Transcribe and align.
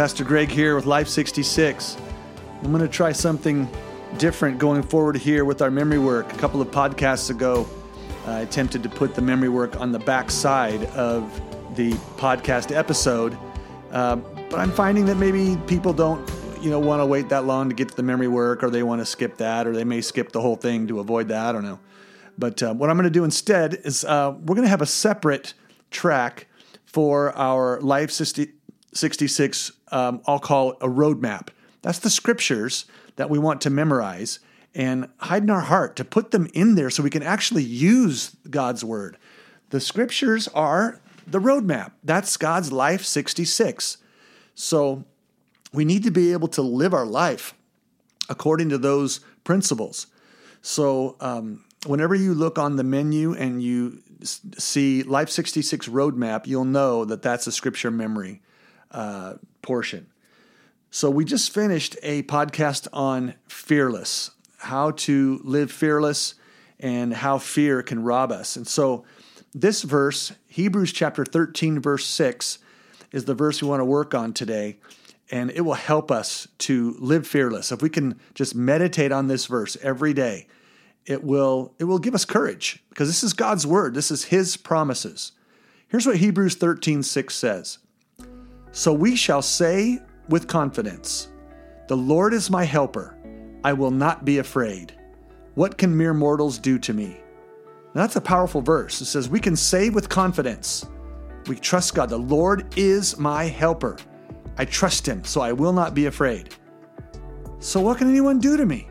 Pastor 0.00 0.24
Greg 0.24 0.48
here 0.48 0.74
with 0.74 0.86
Life 0.86 1.08
66. 1.08 1.98
I'm 2.62 2.70
going 2.70 2.80
to 2.80 2.88
try 2.88 3.12
something 3.12 3.68
different 4.16 4.58
going 4.58 4.82
forward 4.82 5.14
here 5.14 5.44
with 5.44 5.60
our 5.60 5.70
memory 5.70 5.98
work. 5.98 6.32
A 6.32 6.38
couple 6.38 6.62
of 6.62 6.68
podcasts 6.68 7.28
ago, 7.28 7.68
I 8.24 8.40
attempted 8.40 8.82
to 8.84 8.88
put 8.88 9.14
the 9.14 9.20
memory 9.20 9.50
work 9.50 9.78
on 9.78 9.92
the 9.92 9.98
back 9.98 10.30
side 10.30 10.84
of 10.92 11.42
the 11.76 11.92
podcast 12.16 12.74
episode, 12.74 13.36
uh, 13.90 14.16
but 14.16 14.58
I'm 14.58 14.72
finding 14.72 15.04
that 15.04 15.16
maybe 15.16 15.58
people 15.66 15.92
don't, 15.92 16.26
you 16.62 16.70
know, 16.70 16.80
want 16.80 17.02
to 17.02 17.06
wait 17.06 17.28
that 17.28 17.44
long 17.44 17.68
to 17.68 17.74
get 17.74 17.90
to 17.90 17.94
the 17.94 18.02
memory 18.02 18.28
work, 18.28 18.62
or 18.62 18.70
they 18.70 18.82
want 18.82 19.02
to 19.02 19.04
skip 19.04 19.36
that, 19.36 19.66
or 19.66 19.74
they 19.74 19.84
may 19.84 20.00
skip 20.00 20.32
the 20.32 20.40
whole 20.40 20.56
thing 20.56 20.86
to 20.88 21.00
avoid 21.00 21.28
that. 21.28 21.50
I 21.50 21.52
don't 21.52 21.62
know. 21.62 21.78
But 22.38 22.62
uh, 22.62 22.72
what 22.72 22.88
I'm 22.88 22.96
going 22.96 23.04
to 23.04 23.10
do 23.10 23.24
instead 23.24 23.74
is 23.84 24.06
uh, 24.06 24.34
we're 24.34 24.54
going 24.54 24.64
to 24.64 24.70
have 24.70 24.80
a 24.80 24.86
separate 24.86 25.52
track 25.90 26.46
for 26.90 27.36
our 27.36 27.78
Life 27.82 28.10
60, 28.10 28.48
66, 28.92 29.72
um, 29.92 30.20
I'll 30.26 30.38
call 30.38 30.72
a 30.80 30.88
roadmap. 30.88 31.48
That's 31.82 31.98
the 31.98 32.10
scriptures 32.10 32.86
that 33.16 33.30
we 33.30 33.38
want 33.38 33.60
to 33.62 33.70
memorize 33.70 34.38
and 34.74 35.08
hide 35.18 35.42
in 35.42 35.50
our 35.50 35.60
heart 35.60 35.96
to 35.96 36.04
put 36.04 36.30
them 36.30 36.48
in 36.54 36.74
there 36.74 36.90
so 36.90 37.02
we 37.02 37.10
can 37.10 37.22
actually 37.22 37.64
use 37.64 38.36
God's 38.48 38.84
word. 38.84 39.16
The 39.70 39.80
scriptures 39.80 40.48
are 40.48 41.00
the 41.26 41.40
roadmap. 41.40 41.92
That's 42.04 42.36
God's 42.36 42.72
life 42.72 43.04
66. 43.04 43.98
So 44.54 45.04
we 45.72 45.84
need 45.84 46.04
to 46.04 46.10
be 46.10 46.32
able 46.32 46.48
to 46.48 46.62
live 46.62 46.94
our 46.94 47.06
life 47.06 47.54
according 48.28 48.68
to 48.70 48.78
those 48.78 49.20
principles. 49.44 50.06
So 50.62 51.16
um, 51.20 51.64
whenever 51.86 52.14
you 52.14 52.34
look 52.34 52.58
on 52.58 52.76
the 52.76 52.84
menu 52.84 53.34
and 53.34 53.62
you 53.62 54.02
see 54.22 55.02
Life 55.02 55.30
66 55.30 55.88
roadmap, 55.88 56.46
you'll 56.46 56.64
know 56.64 57.04
that 57.04 57.22
that's 57.22 57.46
a 57.46 57.52
scripture 57.52 57.90
memory 57.90 58.42
uh, 58.90 59.34
portion. 59.62 60.06
So, 60.90 61.10
we 61.10 61.24
just 61.24 61.52
finished 61.52 61.96
a 62.02 62.22
podcast 62.24 62.88
on 62.92 63.34
fearless, 63.48 64.30
how 64.58 64.92
to 64.92 65.40
live 65.44 65.70
fearless, 65.70 66.34
and 66.80 67.14
how 67.14 67.38
fear 67.38 67.82
can 67.82 68.02
rob 68.02 68.32
us. 68.32 68.56
And 68.56 68.66
so, 68.66 69.04
this 69.54 69.82
verse, 69.82 70.32
Hebrews 70.48 70.92
chapter 70.92 71.24
13, 71.24 71.80
verse 71.80 72.06
6, 72.06 72.58
is 73.12 73.24
the 73.24 73.34
verse 73.34 73.60
we 73.60 73.68
want 73.68 73.80
to 73.80 73.84
work 73.84 74.14
on 74.14 74.32
today. 74.32 74.78
And 75.32 75.50
it 75.50 75.60
will 75.60 75.74
help 75.74 76.10
us 76.10 76.48
to 76.58 76.96
live 76.98 77.26
fearless. 77.26 77.70
If 77.70 77.82
we 77.82 77.88
can 77.88 78.18
just 78.34 78.54
meditate 78.54 79.12
on 79.12 79.28
this 79.28 79.46
verse 79.46 79.76
every 79.82 80.12
day, 80.12 80.48
it 81.06 81.24
will, 81.24 81.74
it 81.78 81.84
will 81.84 81.98
give 81.98 82.14
us 82.14 82.24
courage 82.24 82.82
because 82.88 83.08
this 83.08 83.22
is 83.22 83.32
God's 83.32 83.66
word, 83.66 83.94
this 83.94 84.10
is 84.10 84.24
His 84.24 84.56
promises. 84.56 85.32
Here's 85.88 86.06
what 86.06 86.16
Hebrews 86.16 86.56
13, 86.56 87.02
6 87.02 87.34
says 87.34 87.78
so 88.72 88.92
we 88.92 89.16
shall 89.16 89.42
say 89.42 90.00
with 90.28 90.46
confidence, 90.46 91.28
The 91.88 91.96
Lord 91.96 92.32
is 92.32 92.50
my 92.50 92.64
helper. 92.64 93.16
I 93.64 93.72
will 93.72 93.90
not 93.90 94.24
be 94.24 94.38
afraid. 94.38 94.94
What 95.54 95.76
can 95.76 95.96
mere 95.96 96.14
mortals 96.14 96.58
do 96.58 96.78
to 96.78 96.94
me? 96.94 97.20
Now, 97.94 98.02
that's 98.02 98.16
a 98.16 98.20
powerful 98.20 98.62
verse. 98.62 99.00
It 99.00 99.06
says, 99.06 99.28
We 99.28 99.40
can 99.40 99.56
say 99.56 99.90
with 99.90 100.08
confidence, 100.08 100.86
We 101.46 101.56
trust 101.56 101.94
God. 101.94 102.08
The 102.08 102.16
Lord 102.16 102.72
is 102.78 103.18
my 103.18 103.44
helper. 103.44 103.96
I 104.56 104.64
trust 104.64 105.06
him, 105.06 105.24
so 105.24 105.40
I 105.40 105.52
will 105.52 105.72
not 105.72 105.94
be 105.94 106.06
afraid. 106.06 106.54
So, 107.58 107.80
what 107.80 107.98
can 107.98 108.08
anyone 108.08 108.38
do 108.38 108.56
to 108.56 108.64
me? 108.64 108.88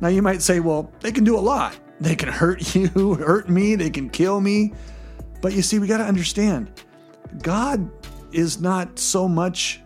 Now, 0.00 0.08
you 0.08 0.22
might 0.22 0.42
say, 0.42 0.60
Well, 0.60 0.92
they 1.00 1.10
can 1.10 1.24
do 1.24 1.36
a 1.36 1.40
lot. 1.40 1.78
They 2.00 2.14
can 2.14 2.28
hurt 2.28 2.74
you, 2.74 3.14
hurt 3.14 3.48
me, 3.48 3.74
they 3.74 3.90
can 3.90 4.08
kill 4.08 4.40
me. 4.40 4.74
But 5.42 5.54
you 5.54 5.62
see, 5.62 5.78
we 5.78 5.86
got 5.86 5.98
to 5.98 6.04
understand 6.04 6.70
God 7.42 7.90
is 8.36 8.60
not 8.60 8.98
so 8.98 9.26
much 9.26 9.80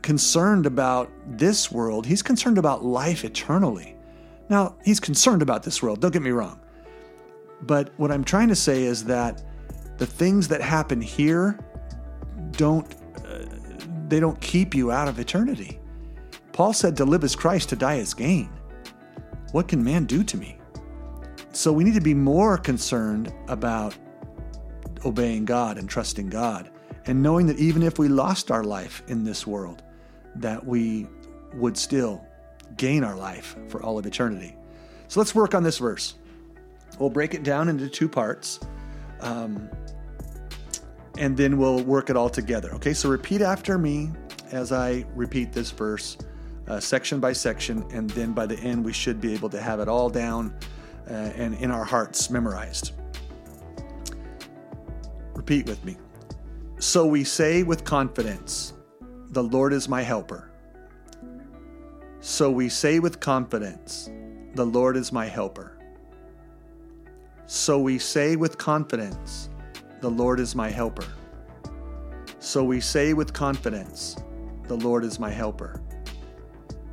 concerned 0.00 0.64
about 0.64 1.10
this 1.26 1.70
world, 1.70 2.06
he's 2.06 2.22
concerned 2.22 2.56
about 2.56 2.82
life 2.82 3.24
eternally. 3.24 3.94
Now, 4.48 4.74
he's 4.84 4.98
concerned 4.98 5.42
about 5.42 5.62
this 5.62 5.82
world, 5.82 6.00
don't 6.00 6.12
get 6.12 6.22
me 6.22 6.30
wrong. 6.30 6.58
But 7.62 7.90
what 7.98 8.10
I'm 8.10 8.24
trying 8.24 8.48
to 8.48 8.56
say 8.56 8.84
is 8.84 9.04
that 9.04 9.42
the 9.98 10.06
things 10.06 10.48
that 10.48 10.62
happen 10.62 11.00
here 11.00 11.58
don't 12.52 12.90
uh, 13.24 13.44
they 14.08 14.18
don't 14.18 14.40
keep 14.40 14.74
you 14.74 14.90
out 14.90 15.08
of 15.08 15.18
eternity. 15.18 15.78
Paul 16.52 16.72
said 16.72 16.96
to 16.96 17.04
live 17.04 17.22
as 17.22 17.36
Christ, 17.36 17.68
to 17.68 17.76
die 17.76 17.98
as 17.98 18.12
gain. 18.12 18.50
What 19.52 19.68
can 19.68 19.82
man 19.82 20.06
do 20.06 20.24
to 20.24 20.36
me? 20.36 20.58
So 21.52 21.72
we 21.72 21.84
need 21.84 21.94
to 21.94 22.00
be 22.00 22.14
more 22.14 22.58
concerned 22.58 23.32
about 23.48 23.94
obeying 25.04 25.44
God 25.44 25.78
and 25.78 25.88
trusting 25.88 26.28
God 26.28 26.70
and 27.06 27.22
knowing 27.22 27.46
that 27.46 27.58
even 27.58 27.82
if 27.82 27.98
we 27.98 28.08
lost 28.08 28.50
our 28.50 28.64
life 28.64 29.02
in 29.08 29.24
this 29.24 29.46
world, 29.46 29.82
that 30.36 30.64
we 30.64 31.06
would 31.54 31.76
still 31.76 32.24
gain 32.76 33.04
our 33.04 33.16
life 33.16 33.56
for 33.68 33.82
all 33.82 33.98
of 33.98 34.06
eternity. 34.06 34.56
So 35.08 35.20
let's 35.20 35.34
work 35.34 35.54
on 35.54 35.62
this 35.62 35.78
verse. 35.78 36.14
We'll 36.98 37.10
break 37.10 37.34
it 37.34 37.42
down 37.42 37.68
into 37.68 37.88
two 37.88 38.08
parts, 38.08 38.60
um, 39.20 39.68
and 41.18 41.36
then 41.36 41.58
we'll 41.58 41.82
work 41.82 42.10
it 42.10 42.16
all 42.16 42.30
together. 42.30 42.70
Okay, 42.74 42.94
so 42.94 43.08
repeat 43.08 43.42
after 43.42 43.78
me 43.78 44.10
as 44.52 44.72
I 44.72 45.04
repeat 45.14 45.52
this 45.52 45.70
verse, 45.70 46.16
uh, 46.68 46.78
section 46.78 47.20
by 47.20 47.32
section, 47.32 47.84
and 47.90 48.08
then 48.10 48.32
by 48.32 48.46
the 48.46 48.58
end, 48.60 48.84
we 48.84 48.92
should 48.92 49.20
be 49.20 49.34
able 49.34 49.48
to 49.50 49.60
have 49.60 49.80
it 49.80 49.88
all 49.88 50.08
down 50.08 50.54
uh, 51.10 51.12
and 51.12 51.54
in 51.56 51.70
our 51.70 51.84
hearts 51.84 52.30
memorized. 52.30 52.92
Repeat 55.34 55.66
with 55.66 55.84
me. 55.84 55.96
So 56.82 57.06
we 57.06 57.22
say 57.22 57.62
with 57.62 57.84
confidence, 57.84 58.72
The 59.30 59.44
Lord 59.44 59.72
is 59.72 59.88
my 59.88 60.02
helper. 60.02 60.50
So 62.18 62.50
we 62.50 62.68
say 62.68 62.98
with 62.98 63.20
confidence, 63.20 64.10
The 64.56 64.66
Lord 64.66 64.96
is 64.96 65.12
my 65.12 65.26
helper. 65.26 65.78
So 67.46 67.78
we 67.78 68.00
say 68.00 68.34
with 68.34 68.58
confidence, 68.58 69.48
The 70.00 70.10
Lord 70.10 70.40
is 70.40 70.56
my 70.56 70.70
helper. 70.70 71.06
So 72.40 72.64
we 72.64 72.80
say 72.80 73.14
with 73.14 73.32
confidence, 73.32 74.16
The 74.66 74.76
Lord 74.76 75.04
is 75.04 75.20
my 75.20 75.30
helper. 75.30 75.80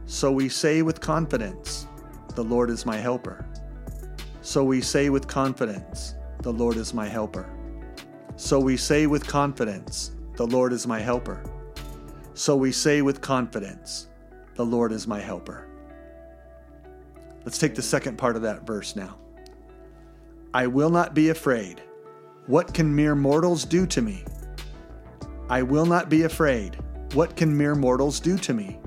So 0.05 0.31
we 0.31 0.49
say 0.49 0.83
with 0.83 1.01
confidence, 1.01 1.87
The 2.35 2.43
Lord 2.43 2.69
is 2.69 2.85
my 2.85 2.97
helper. 2.97 3.43
So 4.43 4.63
we 4.63 4.81
say 4.81 5.09
with 5.09 5.27
confidence, 5.27 6.13
The 6.43 6.53
Lord 6.53 6.77
is 6.77 6.93
my 6.93 7.07
helper. 7.07 7.49
So 8.39 8.57
we 8.57 8.77
say 8.77 9.05
with 9.05 9.27
confidence, 9.27 10.11
The 10.37 10.47
Lord 10.47 10.71
is 10.71 10.87
my 10.87 10.97
helper. 10.97 11.43
So 12.35 12.55
we 12.55 12.71
say 12.71 13.01
with 13.01 13.19
confidence, 13.19 14.07
The 14.55 14.65
Lord 14.65 14.93
is 14.93 15.05
my 15.05 15.19
helper. 15.19 15.67
Let's 17.43 17.57
take 17.57 17.75
the 17.75 17.81
second 17.81 18.17
part 18.17 18.37
of 18.37 18.41
that 18.43 18.65
verse 18.65 18.95
now. 18.95 19.17
I 20.53 20.67
will 20.67 20.89
not 20.89 21.13
be 21.13 21.29
afraid. 21.29 21.81
What 22.47 22.73
can 22.73 22.95
mere 22.95 23.13
mortals 23.13 23.65
do 23.65 23.85
to 23.87 24.01
me? 24.01 24.23
I 25.49 25.61
will 25.61 25.85
not 25.85 26.09
be 26.09 26.23
afraid. 26.23 26.77
What 27.15 27.35
can 27.35 27.55
mere 27.55 27.75
mortals 27.75 28.21
do 28.21 28.37
to 28.37 28.53
me? 28.53 28.79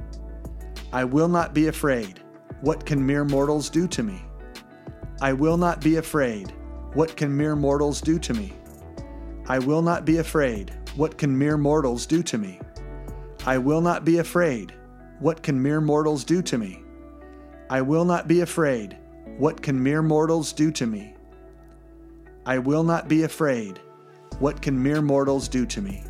I 0.95 1.05
will 1.05 1.29
not 1.29 1.53
be 1.53 1.67
afraid. 1.67 2.23
What 2.63 2.87
can 2.87 3.05
mere 3.05 3.27
mortals 3.27 3.69
do 3.69 3.87
to 3.87 4.03
me? 4.03 4.25
I 5.21 5.35
will 5.35 5.59
not 5.59 5.83
be 5.83 5.97
afraid. 5.97 6.55
What 6.95 7.19
can 7.19 7.37
mere 7.37 7.55
mortals 7.55 8.01
do 8.01 8.19
to 8.19 8.33
me? 8.33 8.55
I 9.53 9.59
will 9.59 9.83
not 9.83 10.07
be 10.07 10.17
afraid. 10.17 10.73
What 10.97 11.19
can 11.19 11.37
mere 11.37 11.59
mortals 11.59 12.07
do 12.07 12.23
to 12.23 12.39
me? 12.39 12.59
I 13.45 13.59
will 13.59 13.83
not 13.83 14.03
be 14.03 14.17
afraid. 14.17 14.73
What 15.19 15.43
can 15.43 15.63
mere 15.63 15.83
mortals 15.83 16.25
do 16.25 16.41
to 16.41 16.57
me? 16.57 16.83
I 17.69 17.83
will 17.83 18.07
not 18.07 18.27
be 18.27 18.41
afraid. 18.41 18.97
What 19.37 19.61
can 19.61 19.83
mere 19.83 20.01
mortals 20.01 20.55
do 20.55 20.71
to 20.71 20.87
me? 20.87 21.15
I 22.47 22.61
will 22.61 22.83
not 22.83 23.09
be 23.09 23.25
afraid. 23.25 23.79
What 24.39 24.63
can 24.63 24.83
mere 24.83 25.03
mortals 25.03 25.49
do 25.49 25.67
to 25.67 25.83
me? 25.83 26.03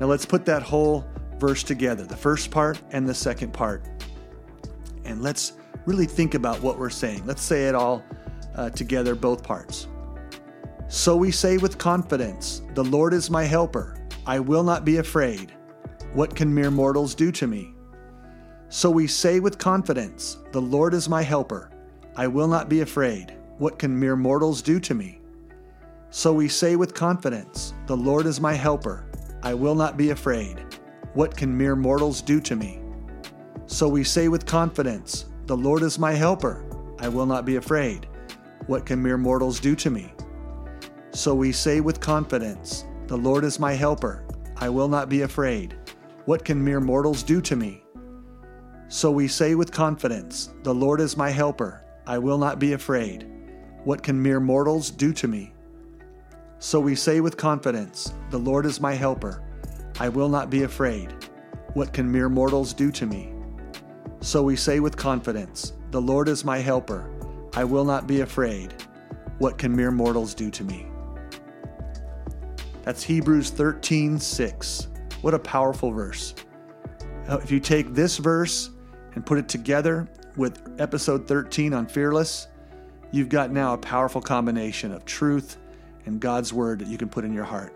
Now 0.00 0.06
let's 0.06 0.26
put 0.26 0.44
that 0.46 0.64
whole 0.64 1.06
verse 1.38 1.62
together, 1.62 2.06
the 2.06 2.16
first 2.16 2.50
part 2.50 2.82
and 2.90 3.08
the 3.08 3.14
second 3.14 3.52
part. 3.52 3.84
And 5.04 5.22
let's 5.22 5.52
really 5.84 6.06
think 6.06 6.34
about 6.34 6.60
what 6.60 6.76
we're 6.76 6.90
saying. 6.90 7.24
Let's 7.24 7.42
say 7.42 7.68
it 7.68 7.76
all 7.76 8.02
uh, 8.56 8.70
together, 8.70 9.14
both 9.14 9.44
parts. 9.44 9.86
So 10.88 11.16
we 11.16 11.32
say 11.32 11.56
with 11.56 11.78
confidence, 11.78 12.62
The 12.74 12.84
Lord 12.84 13.12
is 13.12 13.28
my 13.28 13.42
helper. 13.42 13.98
I 14.24 14.38
will 14.38 14.62
not 14.62 14.84
be 14.84 14.98
afraid. 14.98 15.52
What 16.14 16.34
can 16.36 16.52
mere 16.54 16.70
mortals 16.70 17.14
do 17.14 17.32
to 17.32 17.46
me? 17.48 17.74
So 18.68 18.90
we 18.90 19.08
say 19.08 19.40
with 19.40 19.58
confidence, 19.58 20.38
The 20.52 20.62
Lord 20.62 20.94
is 20.94 21.08
my 21.08 21.22
helper. 21.22 21.70
I 22.14 22.28
will 22.28 22.46
not 22.46 22.68
be 22.68 22.80
afraid. 22.80 23.36
What 23.58 23.80
can 23.80 23.98
mere 23.98 24.16
mortals 24.16 24.62
do 24.62 24.78
to 24.80 24.94
me? 24.94 25.20
So 26.10 26.32
we 26.32 26.48
say 26.48 26.76
with 26.76 26.94
confidence, 26.94 27.74
The 27.86 27.96
Lord 27.96 28.26
is 28.26 28.40
my 28.40 28.54
helper. 28.54 29.10
I 29.42 29.54
will 29.54 29.74
not 29.74 29.96
be 29.96 30.10
afraid. 30.10 30.64
What 31.14 31.36
can 31.36 31.56
mere 31.56 31.74
mortals 31.74 32.22
do 32.22 32.40
to 32.42 32.54
me? 32.54 32.80
So 33.66 33.88
we 33.88 34.04
say 34.04 34.28
with 34.28 34.46
confidence, 34.46 35.26
The 35.46 35.56
Lord 35.56 35.82
is 35.82 35.98
my 35.98 36.12
helper. 36.12 36.64
I 37.00 37.08
will 37.08 37.26
not 37.26 37.44
be 37.44 37.56
afraid. 37.56 38.06
What 38.66 38.86
can 38.86 39.02
mere 39.02 39.18
mortals 39.18 39.58
do 39.58 39.74
to 39.74 39.90
me? 39.90 40.12
So 41.16 41.34
we 41.34 41.50
say 41.50 41.80
with 41.80 41.98
confidence, 41.98 42.84
The 43.06 43.16
Lord 43.16 43.42
is 43.42 43.58
my 43.58 43.72
helper. 43.72 44.22
I 44.58 44.68
will 44.68 44.86
not 44.86 45.08
be 45.08 45.22
afraid. 45.22 45.74
What 46.26 46.44
can 46.44 46.62
mere 46.62 46.78
mortals 46.78 47.22
do 47.22 47.40
to 47.40 47.56
me? 47.56 47.82
So 48.88 49.10
we 49.10 49.26
say 49.26 49.54
with 49.54 49.72
confidence, 49.72 50.50
The 50.62 50.74
Lord 50.74 51.00
is 51.00 51.16
my 51.16 51.30
helper. 51.30 51.82
I 52.06 52.18
will 52.18 52.36
not 52.36 52.58
be 52.58 52.74
afraid. 52.74 53.26
What 53.84 54.02
can 54.02 54.22
mere 54.22 54.40
mortals 54.40 54.90
do 54.90 55.14
to 55.14 55.26
me? 55.26 55.54
So 56.58 56.80
we 56.80 56.94
say 56.94 57.22
with 57.22 57.38
confidence, 57.38 58.12
The 58.28 58.38
Lord 58.38 58.66
is 58.66 58.78
my 58.78 58.92
helper. 58.92 59.42
I 59.98 60.10
will 60.10 60.28
not 60.28 60.50
be 60.50 60.64
afraid. 60.64 61.14
What 61.72 61.94
can 61.94 62.12
mere 62.12 62.28
mortals 62.28 62.74
do 62.74 62.92
to 62.92 63.06
me? 63.06 63.32
So 64.20 64.42
we 64.42 64.54
say 64.54 64.80
with 64.80 64.98
confidence, 64.98 65.72
The 65.92 66.00
Lord 66.00 66.28
is 66.28 66.44
my 66.44 66.58
helper. 66.58 67.10
I 67.54 67.64
will 67.64 67.86
not 67.86 68.06
be 68.06 68.20
afraid. 68.20 68.74
What 69.38 69.56
can 69.56 69.74
mere 69.74 69.90
mortals 69.90 70.34
do 70.34 70.50
to 70.50 70.62
me? 70.62 70.90
That's 72.86 73.02
Hebrews 73.02 73.50
13 73.50 74.16
6. 74.16 74.86
What 75.22 75.34
a 75.34 75.40
powerful 75.40 75.90
verse. 75.90 76.36
If 77.28 77.50
you 77.50 77.58
take 77.58 77.92
this 77.94 78.16
verse 78.16 78.70
and 79.16 79.26
put 79.26 79.38
it 79.38 79.48
together 79.48 80.08
with 80.36 80.62
episode 80.78 81.26
13 81.26 81.74
on 81.74 81.88
Fearless, 81.88 82.46
you've 83.10 83.28
got 83.28 83.50
now 83.50 83.74
a 83.74 83.78
powerful 83.78 84.20
combination 84.20 84.92
of 84.92 85.04
truth 85.04 85.56
and 86.04 86.20
God's 86.20 86.52
word 86.52 86.78
that 86.78 86.86
you 86.86 86.96
can 86.96 87.08
put 87.08 87.24
in 87.24 87.34
your 87.34 87.42
heart. 87.42 87.74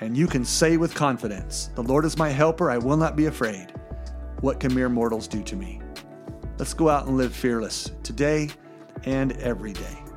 And 0.00 0.16
you 0.16 0.26
can 0.26 0.44
say 0.44 0.76
with 0.76 0.92
confidence, 0.92 1.70
The 1.76 1.82
Lord 1.84 2.04
is 2.04 2.18
my 2.18 2.30
helper, 2.30 2.68
I 2.68 2.78
will 2.78 2.96
not 2.96 3.14
be 3.14 3.26
afraid. 3.26 3.72
What 4.40 4.58
can 4.58 4.74
mere 4.74 4.88
mortals 4.88 5.28
do 5.28 5.40
to 5.44 5.54
me? 5.54 5.80
Let's 6.58 6.74
go 6.74 6.88
out 6.88 7.06
and 7.06 7.16
live 7.16 7.32
fearless 7.32 7.92
today 8.02 8.50
and 9.04 9.34
every 9.34 9.72
day. 9.72 10.07